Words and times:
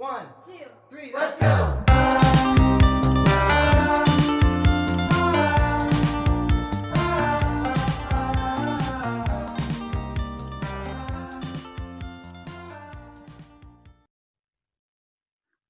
One, 0.00 0.28
two, 0.46 0.64
three, 0.90 1.10
let's 1.12 1.40
go! 1.40 1.82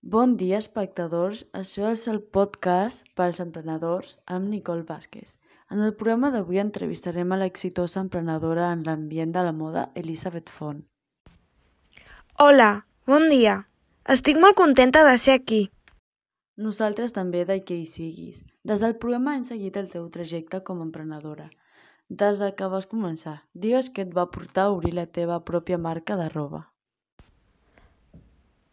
Bon 0.03 0.37
dia, 0.37 0.59
espectadors. 0.59 1.47
Això 1.57 1.89
és 1.89 2.05
el 2.13 2.21
podcast 2.21 3.09
pels 3.17 3.41
emprenedors 3.41 4.19
amb 4.27 4.53
Nicole 4.53 4.85
Vázquez. 4.85 5.39
En 5.73 5.81
el 5.81 5.97
programa 5.97 6.29
d'avui 6.37 6.61
entrevistarem 6.61 7.33
a 7.33 7.41
l'exitosa 7.41 8.05
emprenedora 8.05 8.69
en 8.77 8.85
l'ambient 8.85 9.33
de 9.33 9.49
la 9.49 9.57
moda, 9.57 9.89
Elisabet 9.95 10.53
Font. 10.59 10.85
Hola, 12.37 12.85
bon 13.09 13.31
dia. 13.33 13.63
Estic 14.09 14.39
molt 14.41 14.57
contenta 14.57 15.03
de 15.05 15.19
ser 15.21 15.35
aquí. 15.37 15.67
Nosaltres 16.57 17.13
també 17.13 17.43
de 17.45 17.59
que 17.61 17.75
hi 17.77 17.85
siguis. 17.85 18.39
Des 18.65 18.81
del 18.81 18.95
programa 18.97 19.35
hem 19.37 19.43
seguit 19.45 19.75
el 19.77 19.91
teu 19.93 20.07
trajecte 20.15 20.63
com 20.65 20.79
a 20.81 20.87
emprenedora. 20.87 21.51
Des 22.09 22.41
de 22.41 22.49
que 22.57 22.71
vas 22.73 22.89
començar, 22.89 23.35
digues 23.53 23.91
què 23.93 24.07
et 24.07 24.15
va 24.17 24.31
portar 24.33 24.65
a 24.65 24.71
obrir 24.73 24.95
la 24.97 25.05
teva 25.05 25.37
pròpia 25.51 25.77
marca 25.77 26.17
de 26.17 26.31
roba. 26.33 26.63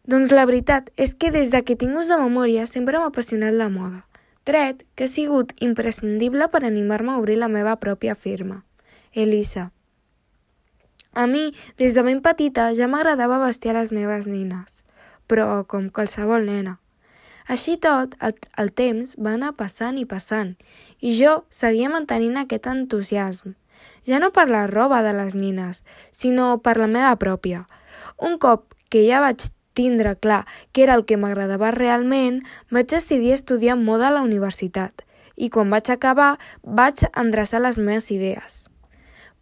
Doncs 0.08 0.32
la 0.32 0.46
veritat 0.48 0.88
és 0.96 1.12
que 1.12 1.28
des 1.36 1.52
de 1.52 1.60
que 1.68 1.76
tinc 1.76 2.00
ús 2.00 2.08
de 2.08 2.16
memòria 2.16 2.64
sempre 2.64 2.96
m'ha 2.96 3.12
apassionat 3.12 3.52
la 3.60 3.68
moda. 3.68 4.06
Tret 4.48 4.86
que 4.94 5.04
ha 5.04 5.14
sigut 5.18 5.52
imprescindible 5.60 6.48
per 6.48 6.64
animar-me 6.64 7.12
a 7.12 7.18
obrir 7.20 7.36
la 7.36 7.52
meva 7.52 7.76
pròpia 7.76 8.16
firma, 8.16 8.62
Elisa. 9.12 9.68
A 11.12 11.28
mi, 11.28 11.52
des 11.76 11.92
de 11.92 12.08
ben 12.08 12.24
petita, 12.24 12.70
ja 12.72 12.88
m'agradava 12.88 13.42
vestir 13.44 13.76
a 13.76 13.80
les 13.82 13.92
meves 13.92 14.24
nines, 14.26 14.85
però 15.26 15.64
com 15.68 15.88
qualsevol 15.90 16.46
nena. 16.46 16.78
Així 17.46 17.76
tot, 17.78 18.16
el, 18.18 18.34
el 18.58 18.72
temps 18.74 19.14
va 19.22 19.36
anar 19.36 19.52
passant 19.58 19.98
i 20.00 20.06
passant, 20.08 20.56
i 20.98 21.14
jo 21.14 21.44
seguia 21.50 21.90
mantenint 21.92 22.40
aquest 22.40 22.66
entusiasme. 22.66 23.54
Ja 24.06 24.18
no 24.18 24.32
per 24.34 24.48
la 24.50 24.66
roba 24.66 25.02
de 25.06 25.12
les 25.14 25.34
nines, 25.38 25.82
sinó 26.10 26.56
per 26.58 26.76
la 26.80 26.90
meva 26.90 27.14
pròpia. 27.22 27.66
Un 28.18 28.38
cop 28.42 28.74
que 28.90 29.04
ja 29.06 29.22
vaig 29.22 29.48
tindre 29.76 30.16
clar 30.18 30.44
què 30.72 30.86
era 30.86 30.96
el 30.98 31.04
que 31.06 31.18
m'agradava 31.20 31.70
realment, 31.74 32.40
vaig 32.72 32.90
decidir 32.90 33.34
estudiar 33.36 33.76
moda 33.78 34.08
a 34.08 34.14
la 34.16 34.24
universitat 34.26 35.04
i 35.36 35.50
quan 35.52 35.70
vaig 35.70 35.90
acabar 35.92 36.36
vaig 36.62 37.04
endreçar 37.12 37.60
les 37.62 37.78
meves 37.78 38.10
idees. 38.10 38.62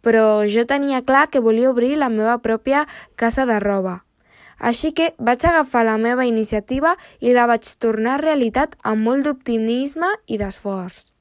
Però 0.05 0.45
jo 0.45 0.67
tenia 0.69 1.01
clar 1.01 1.29
que 1.31 1.41
volia 1.41 1.71
obrir 1.71 1.95
la 1.97 2.11
meva 2.13 2.37
pròpia 2.43 2.85
casa 3.15 3.47
de 3.49 3.59
roba. 3.63 4.04
Així 4.59 4.91
que 4.95 5.13
vaig 5.17 5.45
agafar 5.45 5.83
la 5.85 5.97
meva 5.97 6.25
iniciativa 6.25 6.95
i 7.19 7.33
la 7.33 7.47
vaig 7.47 7.67
tornar 7.79 8.21
realitat 8.21 8.75
amb 8.83 9.03
molt 9.07 9.27
d'optimisme 9.27 10.11
i 10.27 10.39
d'esforç. 10.41 11.11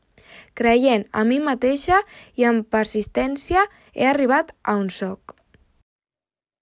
Creient 0.54 1.06
a 1.12 1.24
mi 1.24 1.40
mateixa 1.42 2.00
i 2.36 2.46
amb 2.46 2.68
persistència 2.70 3.64
he 3.94 4.06
arribat 4.06 4.52
a 4.62 4.76
on 4.78 4.90
soc. 4.90 5.34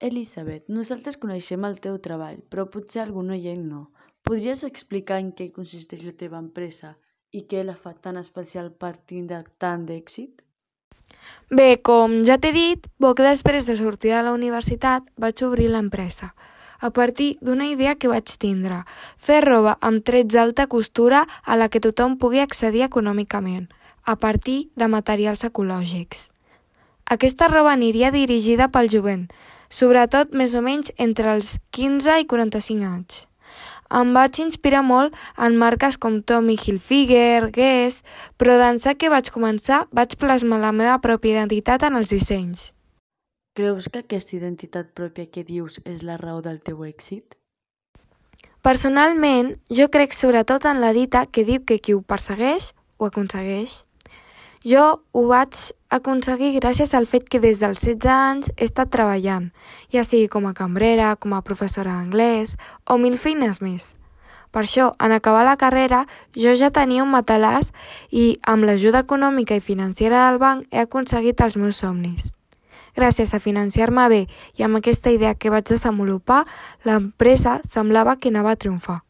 Elisabet, 0.02 0.64
nosaltres 0.68 1.16
coneixem 1.16 1.64
el 1.68 1.76
teu 1.78 1.98
treball, 2.02 2.40
però 2.50 2.66
potser 2.66 3.04
algun 3.04 3.30
oient 3.30 3.62
no. 3.68 3.90
Podries 4.26 4.64
explicar 4.66 5.20
en 5.22 5.30
què 5.36 5.52
consisteix 5.54 6.02
la 6.06 6.14
teva 6.18 6.40
empresa 6.42 6.96
i 7.32 7.44
què 7.50 7.62
la 7.64 7.76
fa 7.78 7.92
tan 7.94 8.18
especial 8.18 8.72
per 8.72 8.96
tindre 9.12 9.42
tant 9.62 9.86
d'èxit? 9.86 10.42
Bé, 11.50 11.76
com 11.86 12.22
ja 12.26 12.38
t'he 12.42 12.50
dit, 12.54 12.86
poc 13.02 13.22
després 13.22 13.68
de 13.68 13.76
sortir 13.78 14.12
de 14.14 14.22
la 14.26 14.34
universitat 14.34 15.06
vaig 15.22 15.42
obrir 15.46 15.68
l'empresa, 15.70 16.32
a 16.82 16.90
partir 16.90 17.38
d'una 17.40 17.68
idea 17.70 17.94
que 17.94 18.10
vaig 18.10 18.26
tindre, 18.42 18.82
fer 19.16 19.40
roba 19.46 19.76
amb 19.80 20.02
trets 20.02 20.34
d'alta 20.34 20.66
costura 20.66 21.22
a 21.46 21.56
la 21.56 21.70
que 21.70 21.80
tothom 21.80 22.18
pugui 22.18 22.42
accedir 22.42 22.82
econòmicament, 22.88 23.70
a 24.04 24.16
partir 24.18 24.72
de 24.74 24.90
materials 24.90 25.46
ecològics. 25.46 26.32
Aquesta 27.06 27.46
roba 27.48 27.72
aniria 27.78 28.10
dirigida 28.10 28.66
pel 28.74 28.90
jovent, 28.90 29.28
sobretot 29.70 30.34
més 30.34 30.58
o 30.58 30.62
menys 30.66 30.90
entre 30.98 31.30
els 31.36 31.54
15 31.70 32.18
i 32.18 32.26
45 32.26 32.90
anys. 32.90 33.24
Em 33.92 34.12
vaig 34.16 34.42
inspirar 34.42 34.82
molt 34.82 35.14
en 35.38 35.56
marques 35.60 35.98
com 36.02 36.22
Tommy 36.26 36.58
Hilfiger, 36.58 37.52
Guess, 37.54 38.02
però 38.40 38.58
d'ençà 38.58 38.96
que 38.98 39.12
vaig 39.12 39.30
començar 39.30 39.84
vaig 39.92 40.16
plasmar 40.18 40.58
la 40.58 40.72
meva 40.74 40.98
pròpia 41.04 41.36
identitat 41.38 41.84
en 41.86 42.00
els 42.00 42.10
dissenys. 42.10 42.72
Creus 43.52 43.90
que 43.92 44.00
aquesta 44.00 44.32
identitat 44.32 44.94
pròpia 44.96 45.28
que 45.28 45.42
dius 45.44 45.74
és 45.84 46.00
la 46.08 46.14
raó 46.16 46.38
del 46.40 46.62
teu 46.64 46.86
èxit? 46.86 47.34
Personalment, 48.64 49.50
jo 49.68 49.90
crec 49.92 50.16
sobretot 50.16 50.64
en 50.70 50.80
la 50.80 50.94
dita 50.96 51.26
que 51.28 51.44
diu 51.44 51.60
que 51.68 51.76
qui 51.76 51.92
ho 51.92 52.00
persegueix, 52.00 52.70
ho 52.96 53.10
aconsegueix. 53.10 53.82
Jo 54.64 54.86
ho 55.12 55.26
vaig 55.28 55.60
aconseguir 55.92 56.54
gràcies 56.56 56.96
al 56.96 57.04
fet 57.04 57.28
que 57.28 57.44
des 57.44 57.60
dels 57.60 57.84
16 57.84 58.08
anys 58.14 58.50
he 58.56 58.64
estat 58.70 58.88
treballant, 58.96 59.50
ja 59.92 60.00
sigui 60.00 60.32
com 60.32 60.48
a 60.48 60.56
cambrera, 60.56 61.12
com 61.20 61.36
a 61.36 61.44
professora 61.44 61.98
d'anglès 61.98 62.56
o 62.88 62.96
mil 62.96 63.20
feines 63.20 63.60
més. 63.60 63.96
Per 64.48 64.64
això, 64.64 64.94
en 64.96 65.12
acabar 65.12 65.44
la 65.44 65.58
carrera, 65.60 66.06
jo 66.32 66.56
ja 66.56 66.72
tenia 66.72 67.04
un 67.04 67.12
matalàs 67.12 67.74
i, 68.08 68.38
amb 68.48 68.64
l'ajuda 68.64 69.04
econòmica 69.04 69.60
i 69.60 69.66
financera 69.72 70.30
del 70.30 70.40
banc, 70.40 70.70
he 70.72 70.86
aconseguit 70.88 71.44
els 71.44 71.60
meus 71.60 71.84
somnis. 71.84 72.32
Gràcies 72.96 73.32
a 73.32 73.40
financiar-me 73.40 74.08
bé 74.12 74.20
i 74.58 74.66
amb 74.66 74.76
aquesta 74.76 75.10
idea 75.14 75.34
que 75.34 75.50
vaig 75.50 75.64
desenvolupar, 75.70 76.44
l'empresa 76.84 77.60
semblava 77.64 78.18
que 78.18 78.28
anava 78.28 78.52
a 78.52 78.60
triomfar. 78.60 79.00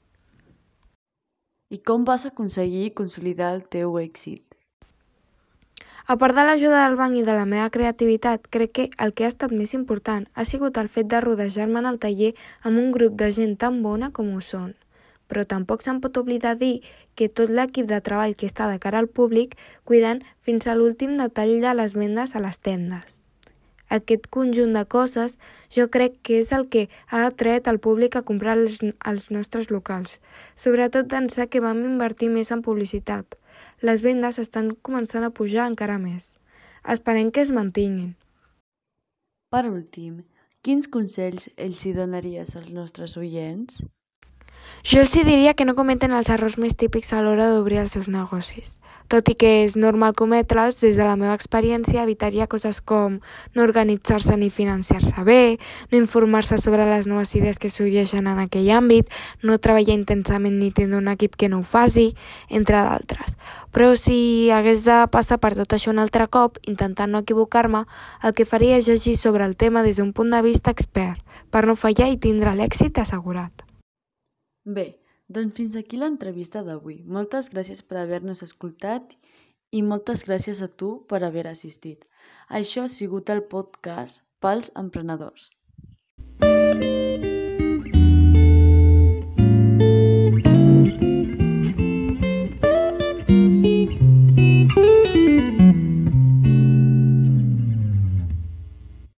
I 1.73 1.79
com 1.81 2.05
vas 2.05 2.27
aconseguir 2.29 2.93
consolidar 2.95 3.55
el 3.57 3.63
teu 3.65 3.99
èxit? 3.99 4.45
A 6.07 6.17
part 6.19 6.35
de 6.35 6.43
l'ajuda 6.45 6.83
del 6.83 6.97
banc 6.99 7.15
i 7.17 7.23
de 7.23 7.35
la 7.39 7.47
meva 7.47 7.71
creativitat, 7.71 8.49
crec 8.51 8.73
que 8.77 8.87
el 9.05 9.15
que 9.15 9.25
ha 9.25 9.31
estat 9.31 9.55
més 9.55 9.73
important 9.79 10.27
ha 10.35 10.45
sigut 10.45 10.79
el 10.83 10.91
fet 10.91 11.09
de 11.09 11.21
rodejar-me 11.23 11.79
en 11.79 11.89
el 11.91 11.99
taller 12.03 12.33
amb 12.63 12.79
un 12.83 12.91
grup 12.93 13.15
de 13.23 13.31
gent 13.31 13.55
tan 13.57 13.81
bona 13.87 14.11
com 14.11 14.35
ho 14.35 14.43
són. 14.43 14.75
Però 15.31 15.47
tampoc 15.49 15.87
se'n 15.87 16.03
pot 16.03 16.19
oblidar 16.19 16.59
dir 16.59 16.83
que 17.15 17.31
tot 17.31 17.49
l'equip 17.49 17.87
de 17.89 18.03
treball 18.03 18.35
que 18.37 18.51
està 18.51 18.69
de 18.69 18.83
cara 18.83 18.99
al 18.99 19.09
públic 19.09 19.57
cuidant 19.89 20.21
fins 20.43 20.67
a 20.67 20.75
l'últim 20.77 21.17
detall 21.17 21.61
de 21.63 21.75
les 21.79 21.95
vendes 21.95 22.35
a 22.35 22.43
les 22.43 22.59
tendes. 22.59 23.22
Aquest 23.99 24.31
conjunt 24.33 24.73
de 24.77 24.87
coses 24.97 25.37
jo 25.77 25.89
crec 25.93 26.17
que 26.25 26.41
és 26.41 26.55
el 26.57 26.69
que 26.73 26.87
ha 27.11 27.27
atret 27.27 27.69
al 27.69 27.83
públic 27.85 28.17
a 28.17 28.25
comprar 28.25 28.57
els, 28.57 28.81
els 29.13 29.29
nostres 29.35 29.69
locals, 29.75 30.19
sobretot 30.57 31.13
d'ençà 31.13 31.49
que 31.53 31.61
vam 31.61 31.85
invertir 31.85 32.33
més 32.33 32.55
en 32.55 32.65
publicitat 32.65 33.37
les 33.89 34.03
vendes 34.03 34.39
estan 34.39 34.71
començant 34.87 35.25
a 35.27 35.33
pujar 35.39 35.67
encara 35.71 35.99
més. 36.03 36.37
Esperem 36.95 37.31
que 37.35 37.43
es 37.45 37.51
mantinguin. 37.55 38.13
Per 39.53 39.65
últim, 39.71 40.21
quins 40.67 40.89
consells 40.97 41.49
els 41.67 41.83
hi 41.87 41.95
donaries 41.97 42.55
als 42.61 42.71
nostres 42.77 43.17
oients? 43.21 43.83
Jo 44.83 45.01
els 45.05 45.13
diria 45.15 45.55
que 45.55 45.65
no 45.65 45.77
cometen 45.79 46.11
els 46.11 46.29
errors 46.29 46.59
més 46.59 46.75
típics 46.75 47.13
a 47.13 47.23
l'hora 47.23 47.53
d'obrir 47.53 47.79
els 47.85 47.93
seus 47.95 48.09
negocis. 48.11 48.81
Tot 49.13 49.29
i 49.29 49.35
que 49.37 49.51
és 49.63 49.75
normal 49.77 50.15
cometre'ls, 50.17 50.79
des 50.81 50.97
de 50.97 51.05
la 51.05 51.19
meva 51.21 51.35
experiència 51.37 52.03
evitaria 52.03 52.47
coses 52.49 52.81
com 52.81 53.19
no 53.55 53.63
organitzar-se 53.63 54.39
ni 54.41 54.49
financiar-se 54.49 55.25
bé, 55.27 55.59
no 55.93 55.99
informar-se 55.99 56.57
sobre 56.59 56.87
les 56.89 57.07
noves 57.07 57.35
idees 57.37 57.61
que 57.63 57.71
sorgeixen 57.71 58.27
en 58.27 58.41
aquell 58.41 58.71
àmbit, 58.73 59.11
no 59.43 59.59
treballar 59.61 59.99
intensament 59.99 60.57
ni 60.59 60.71
tindre 60.73 60.99
un 60.99 61.11
equip 61.13 61.37
que 61.37 61.51
no 61.53 61.61
ho 61.61 61.67
faci, 61.67 62.09
entre 62.49 62.81
d'altres. 62.81 63.37
Però 63.71 63.93
si 64.01 64.51
hagués 64.51 64.83
de 64.89 65.03
passar 65.13 65.39
per 65.39 65.55
tot 65.59 65.77
això 65.77 65.93
un 65.93 66.01
altre 66.03 66.27
cop, 66.33 66.57
intentant 66.67 67.13
no 67.13 67.23
equivocar-me, 67.23 67.85
el 68.25 68.35
que 68.35 68.49
faria 68.49 68.81
és 68.81 68.89
llegir 68.89 69.19
sobre 69.21 69.45
el 69.45 69.57
tema 69.57 69.85
des 69.87 70.01
d'un 70.01 70.15
punt 70.17 70.33
de 70.33 70.43
vista 70.43 70.73
expert, 70.73 71.21
per 71.51 71.67
no 71.69 71.77
fallar 71.77 72.09
i 72.09 72.17
tindre 72.17 72.57
l'èxit 72.57 72.99
assegurat. 72.99 73.62
Bé, 74.65 74.87
doncs 75.29 75.57
fins 75.57 75.77
aquí 75.77 75.99
l'entrevista 75.99 76.63
d'avui. 76.63 77.03
Moltes 77.17 77.51
gràcies 77.55 77.83
per 77.83 77.99
haver-nos 78.03 78.43
escoltat 78.47 79.17
i 79.73 79.83
moltes 79.83 80.23
gràcies 80.29 80.61
a 80.63 80.69
tu 80.69 80.93
per 81.09 81.23
haver 81.25 81.49
assistit. 81.51 82.05
Això 82.49 82.87
ha 82.87 82.95
sigut 82.99 83.31
el 83.31 83.43
podcast 83.57 84.23
pels 84.41 84.71
emprenedors. 84.77 85.51
you 86.43 87.32